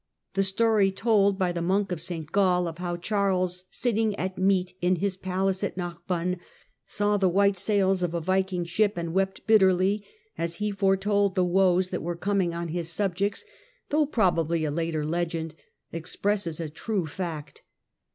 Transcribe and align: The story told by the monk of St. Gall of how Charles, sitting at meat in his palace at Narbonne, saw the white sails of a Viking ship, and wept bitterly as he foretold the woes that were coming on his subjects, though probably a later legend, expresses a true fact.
The 0.33 0.41
story 0.41 0.91
told 0.91 1.37
by 1.37 1.51
the 1.51 1.61
monk 1.61 1.91
of 1.91 2.01
St. 2.01 2.31
Gall 2.31 2.67
of 2.67 2.79
how 2.79 2.97
Charles, 2.97 3.65
sitting 3.69 4.15
at 4.15 4.35
meat 4.35 4.73
in 4.81 4.95
his 4.95 5.15
palace 5.15 5.63
at 5.63 5.77
Narbonne, 5.77 6.39
saw 6.87 7.17
the 7.17 7.29
white 7.29 7.55
sails 7.55 8.01
of 8.01 8.15
a 8.15 8.19
Viking 8.19 8.65
ship, 8.65 8.97
and 8.97 9.13
wept 9.13 9.45
bitterly 9.45 10.03
as 10.39 10.55
he 10.55 10.71
foretold 10.71 11.35
the 11.35 11.45
woes 11.45 11.89
that 11.89 12.01
were 12.01 12.15
coming 12.15 12.51
on 12.51 12.69
his 12.69 12.89
subjects, 12.91 13.45
though 13.89 14.07
probably 14.07 14.65
a 14.65 14.71
later 14.71 15.05
legend, 15.05 15.53
expresses 15.93 16.59
a 16.59 16.67
true 16.67 17.05
fact. 17.05 17.61